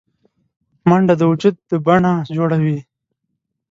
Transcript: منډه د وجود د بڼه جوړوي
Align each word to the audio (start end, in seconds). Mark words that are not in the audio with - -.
منډه 0.89 1.13
د 1.17 1.21
وجود 1.31 1.55
د 1.69 1.71
بڼه 1.85 2.13
جوړوي 2.35 2.79